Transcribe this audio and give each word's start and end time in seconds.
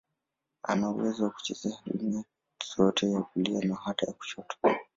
Ana 0.63 0.89
uwezo 0.89 1.19
wa 1.23 1.29
kucheza 1.31 1.69
winga 1.85 2.23
zote, 2.75 3.11
ya 3.11 3.21
kulia 3.21 3.59
na 3.61 3.75
hata 3.75 4.05
ya 4.05 4.13
kushoto. 4.13 4.57